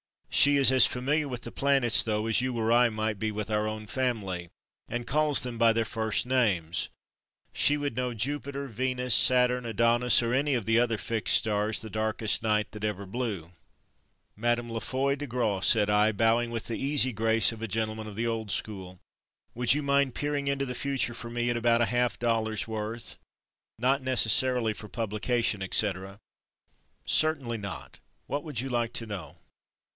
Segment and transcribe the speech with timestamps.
[0.31, 3.67] She is as familiar with planets though as you or I might be with our
[3.67, 4.49] own family,
[4.87, 6.89] and calls them by their first names.
[7.53, 11.89] She would know Jupiter, Venus, Saturn, Adonis or any of the other fixed stars the
[11.89, 13.51] darkest night that ever blew.
[14.37, 14.69] "Mme.
[14.69, 18.15] La Foy De Graw," said I, bowing with the easy grace of a gentleman of
[18.15, 18.99] the old school,
[19.53, 23.17] "would you mind peering into the future for me about a half dollar's worth,
[23.77, 26.19] not necessarily for publication, et cetera."
[27.05, 27.99] "Certainly not.
[28.25, 29.35] What would you like to know?"